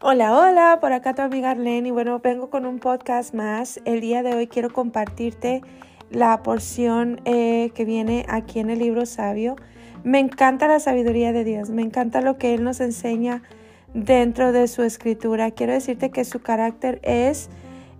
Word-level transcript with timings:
Hola, 0.00 0.38
hola, 0.38 0.78
por 0.80 0.92
acá 0.92 1.12
tu 1.12 1.22
amiga 1.22 1.50
Arlene 1.50 1.88
y 1.88 1.90
bueno, 1.90 2.20
vengo 2.20 2.50
con 2.50 2.66
un 2.66 2.78
podcast 2.78 3.34
más. 3.34 3.80
El 3.84 4.00
día 4.00 4.22
de 4.22 4.32
hoy 4.32 4.46
quiero 4.46 4.72
compartirte 4.72 5.60
la 6.08 6.40
porción 6.44 7.20
eh, 7.24 7.72
que 7.74 7.84
viene 7.84 8.24
aquí 8.28 8.60
en 8.60 8.70
el 8.70 8.78
libro 8.78 9.06
sabio. 9.06 9.56
Me 10.04 10.20
encanta 10.20 10.68
la 10.68 10.78
sabiduría 10.78 11.32
de 11.32 11.42
Dios, 11.42 11.70
me 11.70 11.82
encanta 11.82 12.20
lo 12.20 12.38
que 12.38 12.54
Él 12.54 12.62
nos 12.62 12.78
enseña 12.78 13.42
dentro 13.92 14.52
de 14.52 14.68
su 14.68 14.84
escritura. 14.84 15.50
Quiero 15.50 15.72
decirte 15.72 16.10
que 16.12 16.24
su 16.24 16.42
carácter 16.42 17.00
es 17.02 17.50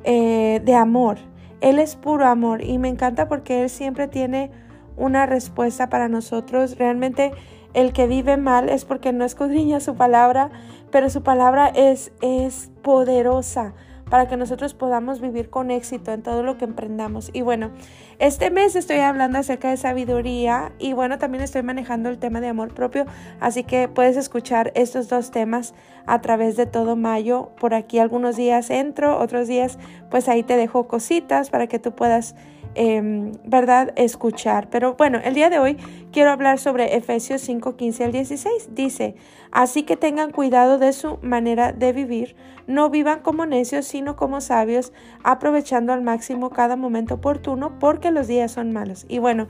eh, 0.04 0.62
de 0.64 0.74
amor. 0.76 1.18
Él 1.60 1.80
es 1.80 1.96
puro 1.96 2.26
amor 2.26 2.62
y 2.62 2.78
me 2.78 2.86
encanta 2.86 3.26
porque 3.26 3.64
Él 3.64 3.70
siempre 3.70 4.06
tiene 4.06 4.52
una 4.96 5.26
respuesta 5.26 5.88
para 5.88 6.08
nosotros. 6.08 6.78
Realmente 6.78 7.32
el 7.74 7.92
que 7.92 8.06
vive 8.06 8.36
mal 8.36 8.68
es 8.68 8.84
porque 8.84 9.12
no 9.12 9.24
escudriña 9.24 9.80
su 9.80 9.94
palabra, 9.94 10.50
pero 10.90 11.10
su 11.10 11.22
palabra 11.22 11.68
es, 11.68 12.12
es 12.20 12.70
poderosa 12.82 13.74
para 14.08 14.26
que 14.26 14.36
nosotros 14.36 14.74
podamos 14.74 15.20
vivir 15.20 15.50
con 15.50 15.70
éxito 15.70 16.12
en 16.12 16.22
todo 16.22 16.42
lo 16.42 16.56
que 16.56 16.64
emprendamos. 16.64 17.30
Y 17.32 17.42
bueno, 17.42 17.70
este 18.18 18.50
mes 18.50 18.74
estoy 18.76 18.98
hablando 18.98 19.38
acerca 19.38 19.70
de 19.70 19.76
sabiduría 19.76 20.72
y 20.78 20.92
bueno, 20.92 21.18
también 21.18 21.44
estoy 21.44 21.62
manejando 21.62 22.08
el 22.08 22.18
tema 22.18 22.40
de 22.40 22.48
amor 22.48 22.74
propio, 22.74 23.04
así 23.40 23.64
que 23.64 23.88
puedes 23.88 24.16
escuchar 24.16 24.72
estos 24.74 25.08
dos 25.08 25.30
temas 25.30 25.74
a 26.06 26.20
través 26.20 26.56
de 26.56 26.66
todo 26.66 26.96
mayo. 26.96 27.50
Por 27.60 27.74
aquí 27.74 27.98
algunos 27.98 28.36
días 28.36 28.70
entro, 28.70 29.18
otros 29.18 29.46
días 29.46 29.78
pues 30.10 30.28
ahí 30.28 30.42
te 30.42 30.56
dejo 30.56 30.88
cositas 30.88 31.50
para 31.50 31.66
que 31.66 31.78
tú 31.78 31.92
puedas 31.92 32.34
Em, 32.74 33.32
¿verdad? 33.44 33.92
Escuchar. 33.96 34.68
Pero 34.70 34.94
bueno, 34.94 35.18
el 35.22 35.34
día 35.34 35.50
de 35.50 35.58
hoy 35.58 35.76
quiero 36.12 36.30
hablar 36.30 36.58
sobre 36.58 36.96
Efesios 36.96 37.40
5, 37.42 37.76
15 37.76 38.04
al 38.04 38.12
16. 38.12 38.74
Dice, 38.74 39.16
así 39.50 39.82
que 39.82 39.96
tengan 39.96 40.30
cuidado 40.30 40.78
de 40.78 40.92
su 40.92 41.18
manera 41.22 41.72
de 41.72 41.92
vivir, 41.92 42.36
no 42.66 42.90
vivan 42.90 43.20
como 43.20 43.46
necios, 43.46 43.86
sino 43.86 44.16
como 44.16 44.40
sabios, 44.40 44.92
aprovechando 45.24 45.92
al 45.92 46.02
máximo 46.02 46.50
cada 46.50 46.76
momento 46.76 47.14
oportuno, 47.14 47.78
porque 47.78 48.10
los 48.10 48.28
días 48.28 48.52
son 48.52 48.72
malos. 48.72 49.06
Y 49.08 49.18
bueno, 49.18 49.48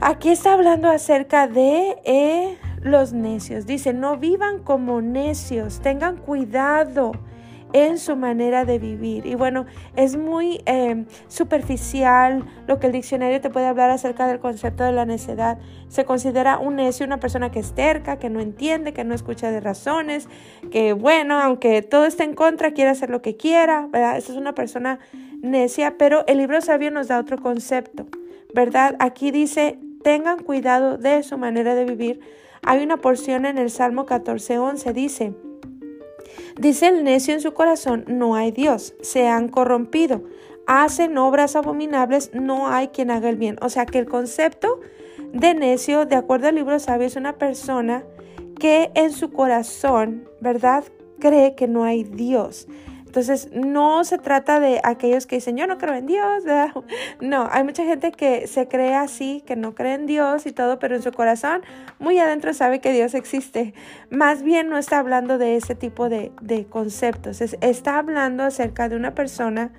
aquí 0.00 0.30
está 0.30 0.54
hablando 0.54 0.88
acerca 0.88 1.46
de... 1.46 1.96
Eh, 2.04 2.58
los 2.84 3.14
necios. 3.14 3.66
Dice, 3.66 3.94
no 3.94 4.18
vivan 4.18 4.62
como 4.62 5.00
necios, 5.00 5.80
tengan 5.80 6.18
cuidado 6.18 7.12
en 7.74 7.98
su 7.98 8.14
manera 8.14 8.64
de 8.64 8.78
vivir. 8.78 9.26
Y 9.26 9.34
bueno, 9.34 9.66
es 9.96 10.16
muy 10.16 10.62
em, 10.64 11.06
superficial 11.26 12.44
lo 12.68 12.78
que 12.78 12.86
el 12.86 12.92
diccionario 12.92 13.40
te 13.40 13.50
puede 13.50 13.66
hablar 13.66 13.90
acerca 13.90 14.28
del 14.28 14.38
concepto 14.38 14.84
de 14.84 14.92
la 14.92 15.04
necedad. 15.04 15.58
Se 15.88 16.04
considera 16.04 16.58
un 16.58 16.76
necio 16.76 17.04
una 17.04 17.18
persona 17.18 17.50
que 17.50 17.58
es 17.58 17.74
terca, 17.74 18.20
que 18.20 18.30
no 18.30 18.38
entiende, 18.38 18.92
que 18.92 19.02
no 19.02 19.12
escucha 19.12 19.50
de 19.50 19.60
razones, 19.60 20.28
que 20.70 20.92
bueno, 20.92 21.40
aunque 21.40 21.82
todo 21.82 22.06
esté 22.06 22.22
en 22.22 22.34
contra, 22.36 22.72
quiere 22.72 22.90
hacer 22.90 23.10
lo 23.10 23.22
que 23.22 23.36
quiera, 23.36 23.88
¿verdad? 23.90 24.16
Esa 24.18 24.30
es 24.32 24.38
una 24.38 24.54
persona 24.54 25.00
necia, 25.42 25.98
pero 25.98 26.24
el 26.28 26.38
libro 26.38 26.60
sabio 26.60 26.92
nos 26.92 27.08
da 27.08 27.18
otro 27.18 27.38
concepto, 27.38 28.06
¿verdad? 28.54 28.94
Aquí 29.00 29.32
dice, 29.32 29.80
tengan 30.04 30.38
cuidado 30.44 30.96
de 30.96 31.24
su 31.24 31.38
manera 31.38 31.74
de 31.74 31.84
vivir. 31.86 32.20
Hay 32.62 32.84
una 32.84 32.98
porción 32.98 33.46
en 33.46 33.58
el 33.58 33.68
Salmo 33.68 34.06
14.11, 34.06 34.92
dice, 34.92 35.34
Dice 36.58 36.88
el 36.88 37.04
necio 37.04 37.34
en 37.34 37.40
su 37.40 37.54
corazón, 37.54 38.04
no 38.06 38.34
hay 38.34 38.52
Dios, 38.52 38.94
se 39.00 39.28
han 39.28 39.48
corrompido, 39.48 40.22
hacen 40.66 41.18
obras 41.18 41.56
abominables, 41.56 42.30
no 42.32 42.68
hay 42.68 42.88
quien 42.88 43.10
haga 43.10 43.28
el 43.28 43.36
bien. 43.36 43.56
O 43.60 43.68
sea 43.68 43.86
que 43.86 43.98
el 43.98 44.06
concepto 44.06 44.80
de 45.32 45.54
necio, 45.54 46.06
de 46.06 46.16
acuerdo 46.16 46.48
al 46.48 46.54
libro 46.54 46.78
sabio, 46.78 47.06
es 47.06 47.16
una 47.16 47.36
persona 47.36 48.04
que 48.58 48.90
en 48.94 49.12
su 49.12 49.32
corazón, 49.32 50.28
¿verdad? 50.40 50.84
Cree 51.18 51.54
que 51.54 51.68
no 51.68 51.84
hay 51.84 52.04
Dios. 52.04 52.68
Entonces, 53.14 53.48
no 53.52 54.02
se 54.02 54.18
trata 54.18 54.58
de 54.58 54.80
aquellos 54.82 55.26
que 55.26 55.36
dicen, 55.36 55.56
yo 55.56 55.68
no 55.68 55.78
creo 55.78 55.94
en 55.94 56.06
Dios, 56.06 56.42
No, 57.20 57.48
hay 57.48 57.62
mucha 57.62 57.84
gente 57.84 58.10
que 58.10 58.48
se 58.48 58.66
cree 58.66 58.96
así, 58.96 59.40
que 59.46 59.54
no 59.54 59.76
cree 59.76 59.94
en 59.94 60.06
Dios 60.06 60.46
y 60.46 60.52
todo, 60.52 60.80
pero 60.80 60.96
en 60.96 61.02
su 61.02 61.12
corazón, 61.12 61.62
muy 62.00 62.18
adentro 62.18 62.52
sabe 62.54 62.80
que 62.80 62.92
Dios 62.92 63.14
existe. 63.14 63.72
Más 64.10 64.42
bien 64.42 64.68
no 64.68 64.78
está 64.78 64.98
hablando 64.98 65.38
de 65.38 65.54
ese 65.54 65.76
tipo 65.76 66.08
de, 66.08 66.32
conceptos, 66.68 67.40
está 67.40 67.98
hablando 67.98 68.42
acerca 68.42 68.88
de 68.88 68.96
una 68.96 69.14
persona 69.14 69.70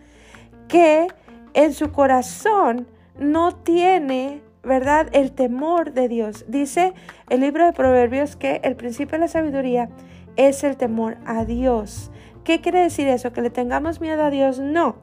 que 0.70 1.08
en 1.54 1.74
su 1.74 1.92
corazón 1.92 2.88
no 3.20 3.54
tiene 3.54 4.44
¿verdad? 4.64 5.10
El 5.12 5.34
temor 5.34 5.92
de 5.92 6.08
Dios. 6.08 6.46
Dice 6.48 6.94
el 7.30 7.42
libro 7.42 7.66
de 7.66 7.74
Proverbios 7.74 8.38
que 8.38 8.62
el 8.64 8.78
principio 8.78 9.18
de 9.18 9.26
la 9.26 9.28
sabiduría 9.28 9.90
es 10.38 10.64
el 10.64 10.78
temor 10.78 11.18
a 11.26 11.44
Dios. 11.46 12.12
¿Qué 12.46 12.62
quiere 12.62 12.80
decir 12.80 13.08
eso? 13.08 13.34
¿Que 13.34 13.42
le 13.42 13.50
tengamos 13.50 14.00
miedo 14.00 14.24
a 14.24 14.30
Dios? 14.30 14.60
No. 14.60 14.98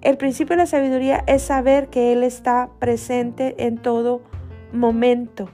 El 0.00 0.16
principio 0.16 0.54
de 0.54 0.62
la 0.62 0.66
sabiduría 0.66 1.24
es 1.26 1.42
saber 1.42 1.88
que 1.88 2.12
Él 2.12 2.22
está 2.22 2.70
presente 2.78 3.56
en 3.66 3.78
todo 3.78 4.22
momento. 4.72 5.50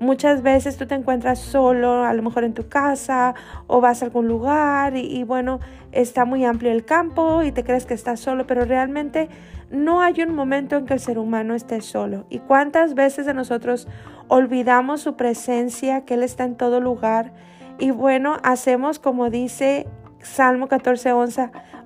Muchas 0.00 0.42
veces 0.42 0.76
tú 0.76 0.86
te 0.86 0.96
encuentras 0.96 1.38
solo, 1.38 2.02
a 2.02 2.12
lo 2.12 2.22
mejor 2.22 2.42
en 2.42 2.54
tu 2.54 2.68
casa 2.68 3.36
o 3.68 3.80
vas 3.80 4.02
a 4.02 4.06
algún 4.06 4.26
lugar 4.26 4.96
y, 4.96 5.02
y, 5.02 5.22
bueno, 5.22 5.60
está 5.92 6.24
muy 6.24 6.44
amplio 6.44 6.72
el 6.72 6.84
campo 6.84 7.44
y 7.44 7.52
te 7.52 7.62
crees 7.62 7.86
que 7.86 7.94
estás 7.94 8.18
solo, 8.18 8.48
pero 8.48 8.64
realmente 8.64 9.28
no 9.70 10.02
hay 10.02 10.20
un 10.22 10.34
momento 10.34 10.76
en 10.76 10.86
que 10.86 10.94
el 10.94 11.00
ser 11.00 11.20
humano 11.20 11.54
esté 11.54 11.82
solo. 11.82 12.26
¿Y 12.30 12.40
cuántas 12.40 12.94
veces 12.94 13.26
de 13.26 13.34
nosotros 13.34 13.86
olvidamos 14.26 15.02
su 15.02 15.14
presencia, 15.14 16.04
que 16.04 16.14
Él 16.14 16.24
está 16.24 16.42
en 16.42 16.56
todo 16.56 16.80
lugar? 16.80 17.32
Y 17.78 17.92
bueno, 17.92 18.38
hacemos 18.42 18.98
como 18.98 19.30
dice 19.30 19.86
Salmo 20.22 20.68
14, 20.68 21.12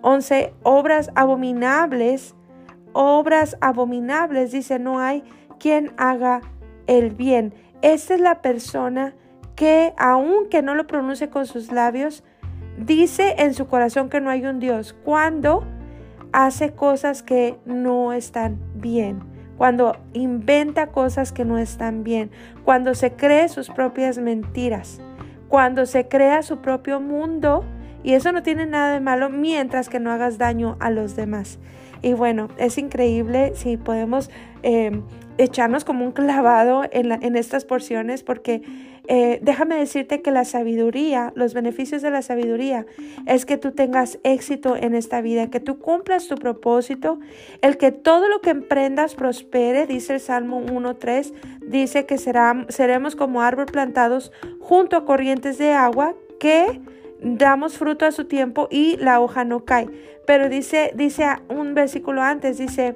11, 0.03 0.55
obras 0.63 1.11
abominables, 1.15 2.35
obras 2.93 3.57
abominables, 3.61 4.53
dice, 4.53 4.79
no 4.79 5.01
hay 5.01 5.25
quien 5.59 5.93
haga 5.97 6.41
el 6.87 7.11
bien. 7.11 7.55
Esta 7.83 8.15
es 8.15 8.21
la 8.21 8.43
persona 8.43 9.15
que, 9.57 9.95
aunque 9.99 10.63
no 10.63 10.75
lo 10.75 10.87
pronuncie 10.87 11.29
con 11.29 11.47
sus 11.47 11.71
labios, 11.71 12.25
dice 12.79 13.37
en 13.39 13.55
su 13.55 13.67
corazón 13.67 14.09
que 14.09 14.21
no 14.21 14.31
hay 14.31 14.45
un 14.47 14.59
Dios 14.59 14.95
cuando 15.05 15.65
hace 16.33 16.73
cosas 16.73 17.23
que 17.23 17.57
no 17.65 18.13
están 18.13 18.59
bien, 18.75 19.21
cuando 19.57 19.97
inventa 20.13 20.89
cosas 20.89 21.31
que 21.31 21.45
no 21.45 21.59
están 21.59 22.03
bien, 22.03 22.31
cuando 22.65 22.95
se 22.95 23.13
cree 23.13 23.49
sus 23.49 23.71
propias 23.71 24.19
mentiras, 24.19 25.01
cuando 25.49 25.87
se 25.87 26.09
crea 26.09 26.43
su 26.43 26.59
propio 26.59 27.01
mundo 27.01 27.65
y 28.05 28.13
eso 28.13 28.31
no 28.31 28.45
tiene 28.45 28.67
nada 28.67 28.93
de 28.93 29.01
malo 29.01 29.31
mientras 29.31 29.89
que 29.89 29.99
no 29.99 30.13
hagas 30.13 30.39
daño 30.39 30.77
a 30.79 30.91
los 30.91 31.17
demás. 31.17 31.59
Y 32.03 32.13
bueno, 32.13 32.49
es 32.59 32.79
increíble 32.79 33.53
si 33.55 33.77
podemos 33.77 34.31
eh, 34.63 35.01
echarnos 35.39 35.85
como 35.85 36.05
un 36.05 36.13
clavado 36.13 36.85
en, 36.93 37.11
en 37.11 37.35
estas 37.35 37.65
porciones 37.65 38.23
porque 38.23 38.63
eh, 39.07 39.39
déjame 39.43 39.77
decirte 39.77 40.23
que 40.23 40.31
la 40.31 40.47
sabiduría, 40.47 41.33
los 41.35 41.53
beneficios 41.53 42.01
de 42.01 42.11
la 42.11 42.23
sabiduría 42.23 42.87
es 43.27 43.45
que 43.45 43.59
tú 43.59 43.73
tengas 43.73 44.19
éxito 44.23 44.77
en 44.77 44.95
esta 44.95 45.21
vida, 45.21 45.51
que 45.51 45.61
tú 45.61 45.79
cumplas 45.79 46.27
tu 46.27 46.37
propósito, 46.37 47.19
el 47.61 47.77
que 47.77 47.93
todo 47.93 48.29
lo 48.29 48.41
que 48.41 48.51
emprendas 48.51 49.15
prospere, 49.15 49.87
dice 49.87 50.15
el 50.15 50.21
Salmo 50.21 50.63
1.3, 50.63 51.35
dice 51.67 52.07
que 52.07 52.17
será, 52.17 52.65
seremos 52.71 53.15
como 53.15 53.43
árbol 53.43 53.67
plantados 53.67 54.33
junto 54.59 54.97
a 54.97 55.05
corrientes 55.05 55.59
de 55.59 55.73
agua 55.73 56.15
que 56.41 56.81
damos 57.25 57.79
fruto 57.79 58.07
a 58.07 58.13
su 58.13 58.27
tiempo 58.27 58.69
y 58.71 58.97
la 58.99 59.21
hoja 59.21 59.45
no 59.45 59.65
cae. 59.65 59.89
Pero 60.27 60.49
dice, 60.49 60.93
dice 60.95 61.27
un 61.49 61.75
versículo 61.75 62.23
antes, 62.23 62.59
dice, 62.59 62.95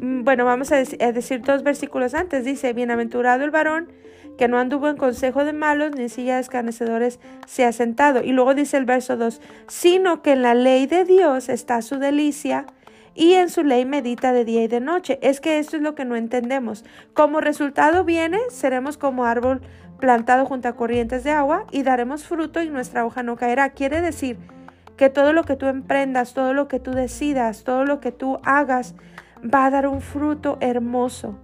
mm, 0.00 0.24
bueno, 0.24 0.44
vamos 0.44 0.72
a, 0.72 0.76
decir 0.76 1.42
dos 1.42 1.62
versículos 1.62 2.14
antes, 2.14 2.44
dice, 2.44 2.72
bienaventurado 2.72 3.44
el 3.44 3.50
varón 3.50 3.88
que 4.38 4.48
no 4.48 4.58
anduvo 4.58 4.88
en 4.88 4.96
consejo 4.96 5.44
de 5.44 5.52
malos, 5.52 5.92
ni 5.94 6.02
en 6.02 6.08
silla 6.08 6.34
de 6.36 6.40
escarnecedores 6.40 7.20
se 7.46 7.64
ha 7.64 7.72
sentado. 7.72 8.22
Y 8.22 8.32
luego 8.32 8.54
dice 8.54 8.76
el 8.76 8.84
verso 8.84 9.16
2, 9.16 9.40
sino 9.68 10.22
que 10.22 10.32
en 10.32 10.42
la 10.42 10.54
ley 10.54 10.86
de 10.86 11.04
Dios 11.04 11.48
está 11.48 11.82
su 11.82 11.98
delicia 11.98 12.66
y 13.14 13.34
en 13.34 13.48
su 13.48 13.62
ley 13.62 13.84
medita 13.84 14.32
de 14.32 14.44
día 14.44 14.62
y 14.62 14.68
de 14.68 14.80
noche. 14.80 15.18
Es 15.22 15.40
que 15.40 15.58
esto 15.58 15.76
es 15.76 15.82
lo 15.82 15.94
que 15.94 16.04
no 16.04 16.16
entendemos. 16.16 16.84
Como 17.12 17.40
resultado 17.40 18.04
viene, 18.04 18.38
seremos 18.50 18.98
como 18.98 19.24
árbol 19.24 19.60
plantado 20.00 20.44
junto 20.44 20.68
a 20.68 20.76
corrientes 20.76 21.24
de 21.24 21.30
agua 21.30 21.64
y 21.70 21.82
daremos 21.82 22.24
fruto 22.24 22.62
y 22.62 22.68
nuestra 22.68 23.06
hoja 23.06 23.22
no 23.22 23.36
caerá. 23.36 23.70
Quiere 23.70 24.00
decir 24.00 24.38
que 24.96 25.10
todo 25.10 25.32
lo 25.32 25.44
que 25.44 25.56
tú 25.56 25.66
emprendas, 25.66 26.34
todo 26.34 26.52
lo 26.52 26.68
que 26.68 26.80
tú 26.80 26.92
decidas, 26.92 27.64
todo 27.64 27.84
lo 27.84 28.00
que 28.00 28.12
tú 28.12 28.38
hagas 28.44 28.94
va 29.42 29.66
a 29.66 29.70
dar 29.70 29.86
un 29.86 30.00
fruto 30.00 30.58
hermoso. 30.60 31.38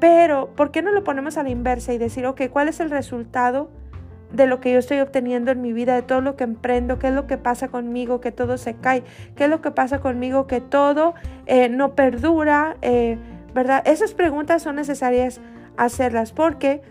Pero, 0.00 0.50
¿por 0.54 0.70
qué 0.70 0.82
no 0.82 0.90
lo 0.90 1.04
ponemos 1.04 1.36
a 1.36 1.42
la 1.42 1.50
inversa 1.50 1.92
y 1.92 1.98
decir, 1.98 2.26
ok, 2.26 2.42
¿cuál 2.50 2.68
es 2.68 2.80
el 2.80 2.90
resultado 2.90 3.70
de 4.34 4.46
lo 4.46 4.60
que 4.60 4.72
yo 4.72 4.78
estoy 4.78 5.00
obteniendo 5.00 5.50
en 5.50 5.60
mi 5.60 5.72
vida, 5.72 5.94
de 5.94 6.02
todo 6.02 6.20
lo 6.20 6.36
que 6.36 6.44
emprendo? 6.44 6.98
¿Qué 6.98 7.08
es 7.08 7.14
lo 7.14 7.26
que 7.26 7.38
pasa 7.38 7.68
conmigo? 7.68 8.20
Que 8.20 8.32
todo 8.32 8.58
se 8.58 8.74
cae. 8.74 9.02
¿Qué 9.36 9.44
es 9.44 9.50
lo 9.50 9.60
que 9.60 9.70
pasa 9.70 10.00
conmigo? 10.00 10.46
Que 10.46 10.60
todo 10.60 11.14
eh, 11.46 11.68
no 11.68 11.94
perdura. 11.94 12.76
Eh, 12.82 13.18
¿Verdad? 13.54 13.82
Esas 13.86 14.14
preguntas 14.14 14.62
son 14.62 14.76
necesarias 14.76 15.40
hacerlas 15.76 16.32
porque 16.32 16.82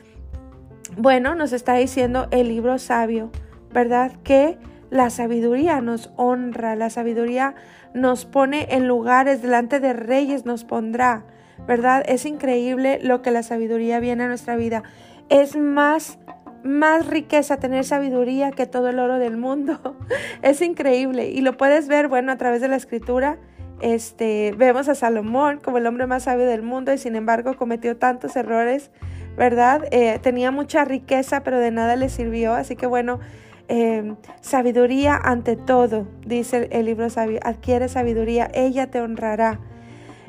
bueno, 0.97 1.33
nos 1.33 1.53
está 1.53 1.73
diciendo 1.75 2.27
el 2.31 2.49
libro 2.49 2.77
sabio, 2.77 3.31
¿verdad? 3.71 4.11
Que 4.23 4.57
la 4.89 5.09
sabiduría 5.09 5.81
nos 5.81 6.11
honra, 6.17 6.75
la 6.75 6.89
sabiduría 6.89 7.55
nos 7.93 8.25
pone 8.25 8.67
en 8.69 8.87
lugares, 8.87 9.41
delante 9.41 9.79
de 9.79 9.93
reyes 9.93 10.45
nos 10.45 10.65
pondrá, 10.65 11.25
¿verdad? 11.67 12.03
Es 12.07 12.25
increíble 12.25 12.99
lo 13.01 13.21
que 13.21 13.31
la 13.31 13.41
sabiduría 13.41 13.99
viene 13.99 14.23
a 14.23 14.27
nuestra 14.27 14.55
vida. 14.55 14.83
Es 15.29 15.55
más 15.55 16.19
más 16.63 17.07
riqueza 17.07 17.57
tener 17.57 17.83
sabiduría 17.83 18.51
que 18.51 18.65
todo 18.65 18.89
el 18.89 18.99
oro 18.99 19.19
del 19.19 19.37
mundo. 19.37 19.97
es 20.41 20.61
increíble 20.61 21.29
y 21.29 21.41
lo 21.41 21.57
puedes 21.57 21.87
ver, 21.87 22.07
bueno, 22.07 22.31
a 22.31 22.37
través 22.37 22.61
de 22.61 22.67
la 22.67 22.75
escritura. 22.75 23.37
Este, 23.81 24.53
vemos 24.57 24.87
a 24.87 24.95
Salomón 24.95 25.59
como 25.61 25.77
el 25.77 25.85
hombre 25.87 26.07
más 26.07 26.23
sabio 26.23 26.45
del 26.45 26.61
mundo 26.61 26.93
y 26.93 26.97
sin 26.97 27.17
embargo 27.17 27.57
cometió 27.57 27.97
tantos 27.97 28.35
errores, 28.37 28.91
¿verdad? 29.35 29.83
Eh, 29.91 30.19
tenía 30.21 30.51
mucha 30.51 30.85
riqueza, 30.85 31.43
pero 31.43 31.59
de 31.59 31.71
nada 31.71 31.97
le 31.97 32.07
sirvió. 32.07 32.53
Así 32.53 32.77
que 32.77 32.85
bueno, 32.85 33.19
em, 33.67 34.15
sabiduría 34.39 35.17
ante 35.21 35.57
todo, 35.57 36.07
dice 36.25 36.69
el, 36.71 36.85
libro 36.85 37.09
sabio. 37.09 37.39
Adquiere 37.43 37.89
sabiduría, 37.89 38.49
ella 38.53 38.89
te 38.89 39.01
honrará. 39.01 39.59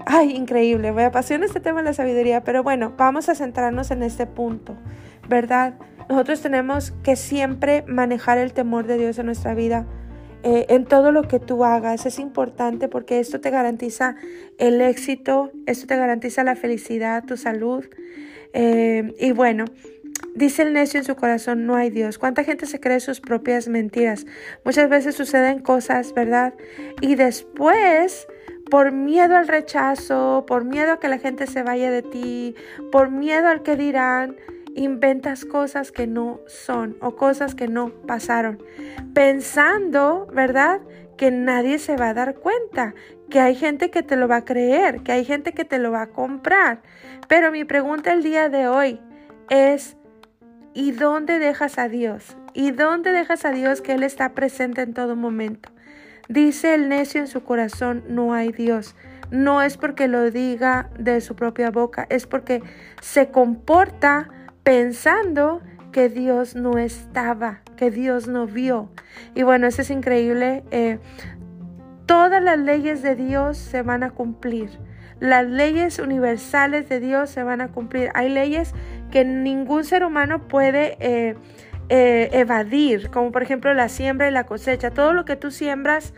Ay, 0.06 0.32
increíble, 0.32 0.92
me 0.92 1.04
apasiona 1.04 1.46
este 1.46 1.60
tema 1.60 1.78
de 1.78 1.84
la 1.84 1.94
sabiduría, 1.94 2.42
pero 2.42 2.62
bueno, 2.62 2.92
vamos 2.96 3.28
a 3.28 3.34
centrarnos 3.34 3.90
en 3.90 4.02
este 4.02 4.26
punto, 4.26 4.74
¿verdad? 5.28 5.74
Nosotros 6.08 6.40
tenemos 6.40 6.92
que 7.02 7.16
siempre 7.16 7.84
manejar 7.86 8.38
el 8.38 8.52
temor 8.52 8.86
de 8.86 8.98
Dios 8.98 9.18
en 9.18 9.26
nuestra 9.26 9.54
vida. 9.54 9.86
Eh, 10.42 10.66
en 10.68 10.84
todo 10.84 11.10
lo 11.10 11.22
que 11.22 11.40
tú 11.40 11.64
hagas 11.64 12.04
es 12.04 12.18
importante 12.18 12.88
porque 12.88 13.18
esto 13.18 13.40
te 13.40 13.48
garantiza 13.50 14.16
el 14.58 14.82
éxito, 14.82 15.50
esto 15.64 15.86
te 15.86 15.96
garantiza 15.96 16.44
la 16.44 16.54
felicidad, 16.54 17.24
tu 17.24 17.38
salud. 17.38 17.84
Eh, 18.52 19.14
y 19.18 19.32
bueno, 19.32 19.64
dice 20.34 20.62
el 20.62 20.74
necio 20.74 21.00
en 21.00 21.06
su 21.06 21.16
corazón, 21.16 21.64
no 21.64 21.76
hay 21.76 21.88
Dios. 21.88 22.18
¿Cuánta 22.18 22.44
gente 22.44 22.66
se 22.66 22.78
cree 22.78 23.00
sus 23.00 23.20
propias 23.20 23.68
mentiras? 23.68 24.26
Muchas 24.64 24.90
veces 24.90 25.14
suceden 25.14 25.60
cosas, 25.60 26.12
¿verdad? 26.12 26.52
Y 27.00 27.14
después 27.14 28.26
por 28.70 28.92
miedo 28.92 29.36
al 29.36 29.48
rechazo, 29.48 30.44
por 30.46 30.64
miedo 30.64 30.92
a 30.92 31.00
que 31.00 31.08
la 31.08 31.18
gente 31.18 31.46
se 31.46 31.62
vaya 31.62 31.90
de 31.90 32.02
ti, 32.02 32.54
por 32.90 33.10
miedo 33.10 33.48
al 33.48 33.62
que 33.62 33.76
dirán, 33.76 34.36
inventas 34.74 35.44
cosas 35.44 35.92
que 35.92 36.06
no 36.06 36.40
son 36.46 36.96
o 37.00 37.16
cosas 37.16 37.54
que 37.54 37.68
no 37.68 37.90
pasaron, 38.06 38.62
pensando, 39.14 40.26
¿verdad? 40.32 40.80
Que 41.16 41.30
nadie 41.30 41.78
se 41.78 41.96
va 41.96 42.10
a 42.10 42.14
dar 42.14 42.34
cuenta, 42.34 42.94
que 43.30 43.40
hay 43.40 43.54
gente 43.54 43.90
que 43.90 44.02
te 44.02 44.16
lo 44.16 44.28
va 44.28 44.36
a 44.36 44.44
creer, 44.44 45.02
que 45.02 45.12
hay 45.12 45.24
gente 45.24 45.52
que 45.52 45.64
te 45.64 45.78
lo 45.78 45.92
va 45.92 46.02
a 46.02 46.06
comprar. 46.08 46.82
Pero 47.28 47.50
mi 47.52 47.64
pregunta 47.64 48.12
el 48.12 48.22
día 48.22 48.48
de 48.48 48.68
hoy 48.68 49.00
es, 49.48 49.96
¿y 50.74 50.92
dónde 50.92 51.38
dejas 51.38 51.78
a 51.78 51.88
Dios? 51.88 52.36
¿Y 52.52 52.70
dónde 52.72 53.12
dejas 53.12 53.44
a 53.44 53.50
Dios 53.50 53.80
que 53.80 53.92
Él 53.92 54.02
está 54.02 54.34
presente 54.34 54.82
en 54.82 54.94
todo 54.94 55.16
momento? 55.16 55.70
Dice 56.28 56.74
el 56.74 56.88
necio 56.88 57.20
en 57.20 57.26
su 57.26 57.42
corazón, 57.44 58.04
no 58.08 58.32
hay 58.32 58.50
Dios. 58.50 58.94
No 59.30 59.62
es 59.62 59.76
porque 59.76 60.08
lo 60.08 60.30
diga 60.30 60.90
de 60.98 61.20
su 61.20 61.34
propia 61.34 61.70
boca, 61.70 62.06
es 62.08 62.26
porque 62.26 62.62
se 63.00 63.28
comporta 63.28 64.28
pensando 64.64 65.62
que 65.92 66.08
Dios 66.08 66.56
no 66.56 66.78
estaba, 66.78 67.60
que 67.76 67.90
Dios 67.90 68.26
no 68.26 68.46
vio. 68.46 68.90
Y 69.36 69.44
bueno, 69.44 69.68
eso 69.68 69.82
es 69.82 69.90
increíble. 69.90 70.64
Eh, 70.72 70.98
todas 72.06 72.42
las 72.42 72.58
leyes 72.58 73.02
de 73.02 73.14
Dios 73.14 73.56
se 73.56 73.82
van 73.82 74.02
a 74.02 74.10
cumplir. 74.10 74.70
Las 75.20 75.46
leyes 75.46 76.00
universales 76.00 76.88
de 76.88 76.98
Dios 76.98 77.30
se 77.30 77.44
van 77.44 77.60
a 77.60 77.68
cumplir. 77.68 78.10
Hay 78.14 78.28
leyes 78.28 78.74
que 79.12 79.24
ningún 79.24 79.84
ser 79.84 80.04
humano 80.04 80.48
puede 80.48 80.96
eh, 80.98 81.36
eh, 81.88 82.30
evadir, 82.32 83.10
como 83.10 83.30
por 83.30 83.42
ejemplo 83.42 83.72
la 83.74 83.88
siembra 83.88 84.28
y 84.28 84.32
la 84.32 84.44
cosecha. 84.44 84.90
Todo 84.90 85.12
lo 85.12 85.24
que 85.24 85.36
tú 85.36 85.52
siembras, 85.52 86.12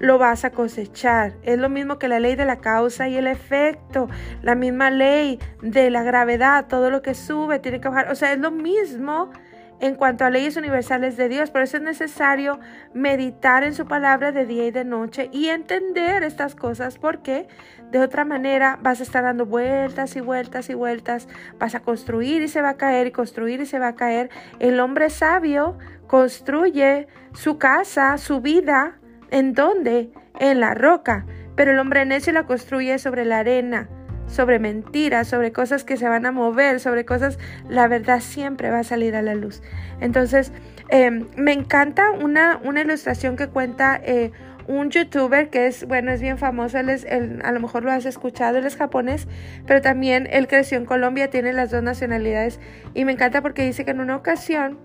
lo 0.00 0.18
vas 0.18 0.44
a 0.44 0.50
cosechar. 0.50 1.34
Es 1.42 1.58
lo 1.58 1.68
mismo 1.68 1.98
que 1.98 2.08
la 2.08 2.18
ley 2.18 2.34
de 2.34 2.46
la 2.46 2.56
causa 2.56 3.08
y 3.08 3.16
el 3.16 3.28
efecto, 3.28 4.08
la 4.42 4.56
misma 4.56 4.90
ley 4.90 5.38
de 5.62 5.90
la 5.90 6.02
gravedad, 6.02 6.66
todo 6.66 6.90
lo 6.90 7.02
que 7.02 7.14
sube 7.14 7.60
tiene 7.60 7.80
que 7.80 7.88
bajar. 7.88 8.10
O 8.10 8.14
sea, 8.16 8.32
es 8.32 8.38
lo 8.38 8.50
mismo 8.50 9.30
en 9.78 9.94
cuanto 9.94 10.24
a 10.24 10.30
leyes 10.30 10.56
universales 10.56 11.16
de 11.16 11.28
Dios. 11.28 11.50
Por 11.50 11.62
eso 11.62 11.76
es 11.76 11.82
necesario 11.82 12.60
meditar 12.94 13.62
en 13.62 13.74
su 13.74 13.86
palabra 13.86 14.32
de 14.32 14.46
día 14.46 14.66
y 14.66 14.70
de 14.70 14.84
noche 14.84 15.28
y 15.32 15.48
entender 15.48 16.22
estas 16.22 16.54
cosas 16.54 16.98
porque 16.98 17.46
de 17.90 17.98
otra 17.98 18.24
manera 18.24 18.78
vas 18.82 19.00
a 19.00 19.02
estar 19.02 19.24
dando 19.24 19.46
vueltas 19.46 20.16
y 20.16 20.20
vueltas 20.20 20.70
y 20.70 20.74
vueltas. 20.74 21.28
Vas 21.58 21.74
a 21.74 21.80
construir 21.80 22.42
y 22.42 22.48
se 22.48 22.62
va 22.62 22.70
a 22.70 22.76
caer 22.76 23.06
y 23.06 23.12
construir 23.12 23.60
y 23.60 23.66
se 23.66 23.78
va 23.78 23.88
a 23.88 23.94
caer. 23.96 24.30
El 24.60 24.80
hombre 24.80 25.10
sabio 25.10 25.76
construye 26.06 27.06
su 27.32 27.58
casa, 27.58 28.16
su 28.16 28.40
vida 28.40 28.99
¿En 29.30 29.54
dónde? 29.54 30.10
En 30.38 30.60
la 30.60 30.74
roca. 30.74 31.26
Pero 31.56 31.72
el 31.72 31.78
hombre 31.78 32.04
necio 32.04 32.32
la 32.32 32.44
construye 32.44 32.98
sobre 32.98 33.24
la 33.24 33.38
arena, 33.38 33.88
sobre 34.26 34.58
mentiras, 34.58 35.28
sobre 35.28 35.52
cosas 35.52 35.84
que 35.84 35.96
se 35.96 36.08
van 36.08 36.24
a 36.24 36.32
mover, 36.32 36.80
sobre 36.80 37.04
cosas, 37.04 37.38
la 37.68 37.88
verdad 37.88 38.20
siempre 38.20 38.70
va 38.70 38.80
a 38.80 38.84
salir 38.84 39.16
a 39.16 39.22
la 39.22 39.34
luz. 39.34 39.62
Entonces, 40.00 40.52
em, 40.88 41.26
me 41.36 41.52
encanta 41.52 42.12
una, 42.12 42.60
una, 42.64 42.80
ilustración 42.80 43.36
que 43.36 43.48
cuenta 43.48 44.00
eh, 44.02 44.30
un 44.68 44.90
youtuber 44.90 45.50
que 45.50 45.66
es, 45.66 45.84
bueno, 45.86 46.12
es 46.12 46.20
bien 46.20 46.38
famoso, 46.38 46.78
él 46.78 46.90
es, 46.90 47.04
a 47.04 47.52
lo 47.52 47.60
mejor 47.60 47.82
lo 47.82 47.90
has 47.90 48.06
escuchado, 48.06 48.58
él 48.58 48.66
es 48.66 48.76
japonés, 48.76 49.26
pero 49.66 49.80
también 49.80 50.28
él 50.30 50.46
creció 50.46 50.78
en 50.78 50.84
Colombia, 50.84 51.28
tiene 51.28 51.52
las 51.52 51.70
dos 51.70 51.82
nacionalidades 51.82 52.60
y 52.94 53.04
me 53.04 53.12
encanta 53.12 53.42
porque 53.42 53.64
dice 53.64 53.84
que 53.84 53.90
en 53.90 54.00
una 54.00 54.16
ocasión 54.16 54.78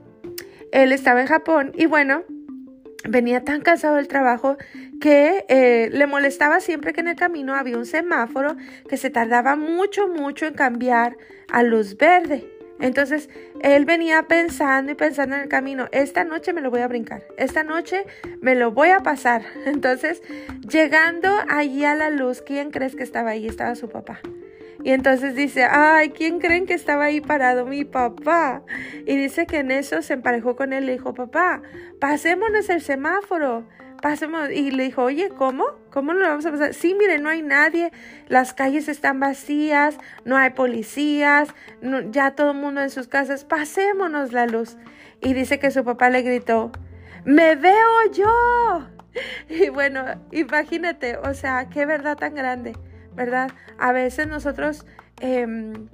él 0.72 0.92
estaba 0.92 1.22
en 1.22 1.28
Japón 1.28 1.72
y 1.76 1.86
bueno, 1.86 2.24
venía 3.08 3.44
tan 3.44 3.62
cansado 3.62 3.96
del 3.96 4.08
trabajo 4.08 4.58
que 5.00 5.46
eh, 5.50 5.90
le 5.92 6.08
molestaba 6.08 6.60
siempre 6.60 6.94
que 6.94 7.02
en 7.02 7.08
el 7.10 7.16
camino 7.16 7.56
había 7.56 7.78
un 7.78 7.86
semáforo 7.86 8.56
que 8.90 8.98
se 8.98 9.10
tardaba 9.10 9.56
mucho, 9.56 10.08
mucho 10.08 10.46
en 10.46 10.54
cambiar 10.54 11.18
a 11.52 11.64
luz 11.64 11.98
verde. 11.98 12.50
Entonces 12.80 13.30
él 13.62 13.86
venía 13.86 14.24
pensando 14.24 14.92
y 14.92 14.96
pensando 14.96 15.36
en 15.36 15.44
el 15.44 15.50
camino, 15.50 15.88
esta 15.92 16.26
noche 16.26 16.52
me 16.52 16.62
lo 16.62 16.72
voy 16.72 16.82
a 16.82 16.88
brincar, 16.88 17.24
esta 17.38 17.64
noche 17.64 18.06
me 18.42 18.56
lo 18.56 18.72
voy 18.72 18.90
a 18.90 19.00
pasar. 19.00 19.44
Entonces, 19.66 20.22
llegando 20.70 21.30
allí 21.50 21.86
a 21.86 21.96
la 21.96 22.10
luz, 22.10 22.42
¿quién 22.42 22.72
crees 22.72 22.96
que 22.96 23.04
estaba 23.04 23.32
ahí? 23.32 23.48
Estaba 23.48 23.76
su 23.76 23.90
papá. 23.90 24.20
Y 24.86 24.92
entonces 24.92 25.34
dice, 25.34 25.64
ay, 25.64 26.12
¿quién 26.12 26.38
creen 26.38 26.68
que 26.68 26.76
estaba 26.76 27.06
ahí 27.06 27.20
parado? 27.20 27.66
Mi 27.66 27.86
papá. 27.86 28.62
Y 29.08 29.18
dice 29.18 29.48
que 29.48 29.58
en 29.58 29.72
eso 29.72 30.04
se 30.04 30.14
emparejó 30.14 30.56
con 30.56 30.74
él 30.74 30.84
y 30.84 30.86
le 30.86 30.92
dijo, 30.92 31.16
papá, 31.16 31.64
pasémonos 32.00 32.70
el 32.70 32.82
semáforo. 32.82 33.64
Pasemos. 34.04 34.52
Y 34.52 34.70
le 34.70 34.84
dijo, 34.84 35.02
oye, 35.02 35.30
¿cómo? 35.30 35.66
¿Cómo 35.90 36.14
lo 36.14 36.28
vamos 36.28 36.46
a 36.46 36.52
pasar? 36.52 36.76
Sí, 36.76 36.94
mire, 36.94 37.18
no 37.18 37.30
hay 37.30 37.42
nadie, 37.42 37.92
las 38.28 38.54
calles 38.54 38.88
están 38.88 39.20
vacías, 39.20 39.98
no 40.24 40.38
hay 40.38 40.52
policías, 40.52 41.50
ya 42.12 42.36
todo 42.36 42.52
el 42.52 42.58
mundo 42.58 42.84
en 42.84 42.92
sus 42.92 43.08
casas, 43.08 43.44
pasémonos 43.44 44.34
la 44.34 44.46
luz. 44.46 44.78
Y 45.20 45.34
dice 45.34 45.58
que 45.58 45.72
su 45.72 45.84
papá 45.84 46.12
le 46.12 46.22
gritó, 46.22 46.72
me 47.24 47.56
veo 47.56 48.12
yo. 48.14 48.88
Y 49.50 49.70
bueno, 49.70 50.04
imagínate, 50.32 51.18
o 51.18 51.34
sea, 51.34 51.70
qué 51.70 51.88
verdad 51.88 52.18
tan 52.18 52.36
grande. 52.36 52.74
¿Verdad? 53.16 53.52
A 53.78 53.92
veces 53.92 54.28
nosotros 54.28 54.86
em, 55.20 55.88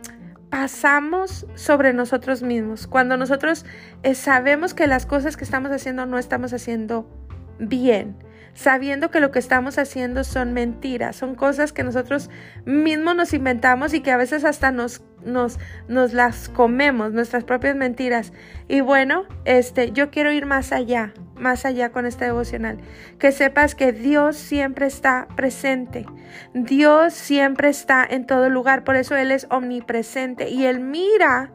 pasamos 0.49 1.47
sobre 1.55 1.93
nosotros 1.93 2.43
mismos. 2.43 2.85
Cuando 2.85 3.17
nosotros 3.17 3.65
eh, 4.03 4.15
sabemos 4.15 4.73
que 4.73 4.85
las 4.85 5.05
cosas 5.05 5.37
que 5.37 5.43
estamos 5.43 5.71
haciendo 5.71 6.05
no 6.05 6.17
estamos 6.17 6.53
haciendo 6.53 7.09
bien, 7.57 8.17
sabiendo 8.53 9.11
que 9.11 9.19
lo 9.19 9.31
que 9.31 9.39
estamos 9.39 9.77
haciendo 9.77 10.23
son 10.23 10.53
mentiras, 10.53 11.15
son 11.15 11.35
cosas 11.35 11.71
que 11.71 11.83
nosotros 11.83 12.29
mismos 12.65 13.15
nos 13.15 13.33
inventamos 13.33 13.93
y 13.93 14.01
que 14.01 14.11
a 14.11 14.17
veces 14.17 14.43
hasta 14.43 14.71
nos, 14.71 15.01
nos, 15.23 15.57
nos 15.87 16.13
las 16.13 16.49
comemos, 16.49 17.13
nuestras 17.13 17.43
propias 17.43 17.75
mentiras. 17.75 18.33
Y 18.67 18.81
bueno, 18.81 19.23
este, 19.45 19.91
yo 19.91 20.11
quiero 20.11 20.31
ir 20.31 20.45
más 20.45 20.73
allá, 20.73 21.13
más 21.41 21.65
allá 21.65 21.91
con 21.91 22.05
este 22.05 22.25
devocional. 22.25 22.77
Que 23.19 23.31
sepas 23.31 23.75
que 23.75 23.91
Dios 23.91 24.37
siempre 24.37 24.85
está 24.85 25.27
presente. 25.35 26.05
Dios 26.53 27.13
siempre 27.13 27.69
está 27.69 28.05
en 28.09 28.25
todo 28.25 28.49
lugar. 28.49 28.83
Por 28.83 28.95
eso 28.95 29.15
Él 29.15 29.31
es 29.31 29.47
omnipresente 29.49 30.49
y 30.49 30.65
Él 30.65 30.79
mira 30.79 31.51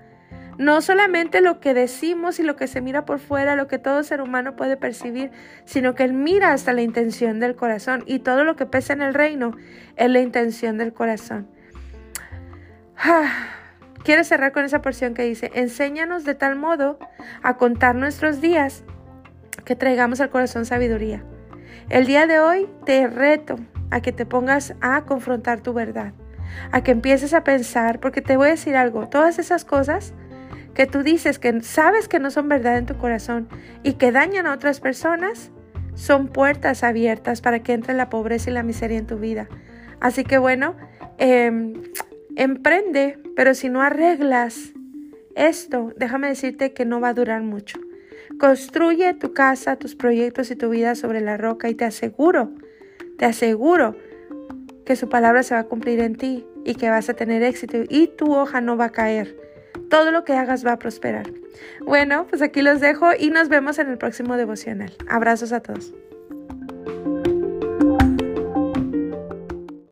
no 0.59 0.81
solamente 0.81 1.41
lo 1.41 1.61
que 1.61 1.75
decimos 1.75 2.39
y 2.41 2.43
lo 2.43 2.57
que 2.57 2.67
se 2.67 2.81
mira 2.81 3.05
por 3.05 3.19
fuera, 3.19 3.57
lo 3.57 3.69
que 3.69 3.79
todo 3.79 4.03
ser 4.03 4.23
humano 4.23 4.57
puede 4.57 4.77
percibir, 4.77 5.31
sino 5.65 5.95
que 5.95 6.05
Él 6.05 6.15
mira 6.15 6.53
hasta 6.53 6.73
la 6.73 6.83
intención 6.83 7.41
del 7.41 7.57
corazón 7.57 8.05
y 8.07 8.21
todo 8.21 8.45
lo 8.45 8.57
que 8.57 8.67
pesa 8.67 8.95
en 8.95 9.03
el 9.03 9.15
reino 9.15 9.57
es 9.97 10.11
la 10.11 10.21
intención 10.21 10.79
del 10.79 10.93
corazón. 10.93 11.49
Quiero 14.03 14.25
cerrar 14.25 14.53
con 14.53 14.65
esa 14.65 14.83
porción 14.83 15.15
que 15.15 15.25
dice, 15.25 15.51
enséñanos 15.55 16.25
de 16.25 16.35
tal 16.35 16.57
modo 16.57 16.99
a 17.43 17.57
contar 17.57 17.95
nuestros 17.97 18.41
días 18.41 18.85
que 19.67 19.77
traigamos 19.77 20.23
al 20.23 20.31
corazón 20.31 20.65
sabiduría. 20.65 21.23
El 21.91 22.07
día 22.07 22.27
de 22.27 22.41
hoy 22.41 22.67
te 22.87 23.07
reto 23.09 23.57
a 23.91 24.01
que 24.01 24.13
te 24.13 24.25
pongas 24.25 24.75
a 24.81 25.03
confrontar 25.03 25.61
tu 25.61 25.75
verdad, 25.75 26.15
a 26.73 26.83
que 26.83 26.93
empieces 26.93 27.35
a 27.35 27.45
pensar, 27.45 28.01
porque 28.01 28.23
te 28.23 28.37
voy 28.37 28.49
a 28.49 28.53
decir 28.53 28.77
algo, 28.77 29.09
todas 29.09 29.39
esas 29.39 29.65
cosas 29.65 30.15
que 30.73 30.87
tú 30.87 31.03
dices 31.03 31.39
que 31.39 31.61
sabes 31.63 32.07
que 32.07 32.21
no 32.21 32.31
son 32.31 32.49
verdad 32.49 32.79
en 32.79 32.87
tu 32.87 32.97
corazón 32.97 33.49
y 33.83 33.95
que 33.95 34.13
dañan 34.13 34.47
a 34.47 34.55
otras 34.55 34.81
personas, 34.81 35.51
son 35.95 36.29
puertas 36.29 36.85
abiertas 36.85 37.41
para 37.41 37.61
que 37.61 37.73
entre 37.73 37.95
la 37.95 38.09
pobreza 38.09 38.51
y 38.51 38.53
la 38.53 38.63
miseria 38.63 38.99
en 38.99 39.07
tu 39.07 39.19
vida. 39.19 39.49
Así 39.99 40.25
que 40.25 40.39
bueno, 40.39 40.77
em, 41.19 41.83
emprende, 42.37 43.19
pero 43.35 43.55
si 43.55 43.69
no 43.69 43.83
arreglas 43.83 44.75
esto, 45.35 45.93
déjame 45.97 46.29
decirte 46.29 46.73
que 46.73 46.85
no 46.85 47.01
va 47.01 47.09
a 47.09 47.15
durar 47.15 47.43
mucho. 47.43 47.81
Construye 48.39 49.15
tu 49.15 49.33
casa, 49.33 49.77
tus 49.77 49.95
proyectos 49.95 50.51
y 50.51 50.57
tu 50.57 50.69
vida 50.69 50.95
sobre 50.95 51.21
la 51.21 51.37
roca 51.37 51.69
y 51.69 51.75
te 51.75 51.85
aseguro, 51.85 52.51
te 53.19 53.25
aseguro 53.25 53.97
que 54.85 54.97
su 54.97 55.09
palabra 55.09 55.43
se 55.43 55.55
va 55.55 55.61
a 55.61 55.65
cumplir 55.65 56.01
en 56.01 56.17
ti 56.17 56.47
y 56.65 56.75
que 56.75 56.91
vas 56.91 57.09
a 57.09 57.15
tener 57.15 57.43
éxito 57.43 57.79
y 57.89 58.09
tu 58.09 58.35
hoja 58.35 58.61
no 58.61 58.77
va 58.77 58.87
a 58.87 58.93
caer. 58.93 59.37
Todo 59.91 60.11
lo 60.11 60.25
que 60.25 60.35
hagas 60.35 60.67
va 60.67 60.73
a 60.73 60.79
prosperar. 60.79 61.31
Bueno, 61.85 62.27
pues 62.29 62.43
aquí 62.43 62.63
los 62.63 62.81
dejo 62.81 63.11
y 63.19 63.31
nos 63.31 63.49
vemos 63.49 63.79
en 63.79 63.89
el 63.89 63.99
próximo 63.99 64.37
devocional. 64.37 64.93
Abrazos 65.09 65.53
a 65.53 65.61
todos. 65.61 65.93